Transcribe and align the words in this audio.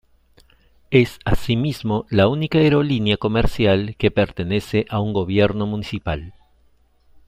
Es 0.89 1.19
así 1.25 1.55
mismo 1.55 2.07
la 2.09 2.27
única 2.27 2.57
aerolínea 2.57 3.17
comercial 3.17 3.93
que 3.99 4.09
pertenece 4.09 4.87
a 4.89 4.99
un 4.99 5.13
gobierno 5.13 5.67
municipal. 5.67 6.33